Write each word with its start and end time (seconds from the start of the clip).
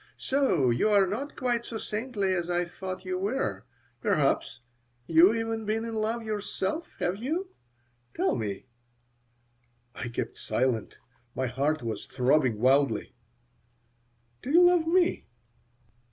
So 0.17 0.71
you 0.71 0.89
are 0.89 1.05
not 1.05 1.35
quite 1.35 1.63
so 1.63 1.77
saintly 1.77 2.33
as 2.33 2.49
I 2.49 2.65
thought 2.65 3.05
you 3.05 3.19
were! 3.19 3.65
Perhaps 4.01 4.61
you 5.05 5.27
have 5.27 5.35
even 5.35 5.63
been 5.63 5.85
in 5.85 5.93
love 5.93 6.23
yourself? 6.23 6.89
Have 6.97 7.17
you? 7.17 7.51
Tell 8.15 8.35
me." 8.35 8.65
I 9.93 10.07
kept 10.09 10.39
silent. 10.39 10.97
My 11.35 11.45
heart 11.45 11.83
was 11.83 12.07
throbbing 12.07 12.57
wildly. 12.59 13.13
"Do 14.41 14.49
you 14.49 14.63
love 14.63 14.87
me?" 14.87 15.27